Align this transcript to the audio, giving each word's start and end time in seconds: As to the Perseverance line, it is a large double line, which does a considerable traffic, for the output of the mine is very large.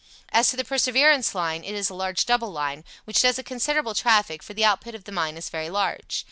As 0.31 0.49
to 0.49 0.57
the 0.57 0.65
Perseverance 0.65 1.35
line, 1.35 1.63
it 1.63 1.75
is 1.75 1.87
a 1.87 1.93
large 1.93 2.25
double 2.25 2.49
line, 2.51 2.83
which 3.03 3.21
does 3.21 3.37
a 3.37 3.43
considerable 3.43 3.93
traffic, 3.93 4.41
for 4.41 4.55
the 4.55 4.65
output 4.65 4.95
of 4.95 5.03
the 5.03 5.11
mine 5.11 5.37
is 5.37 5.47
very 5.49 5.69
large. 5.69 6.19